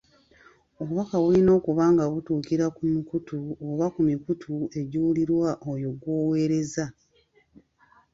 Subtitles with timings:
[0.81, 6.85] Obubaka bulina okuba nga butuukira ku mukutu oba emikutu egiwulirwa oyo gw'oweereza.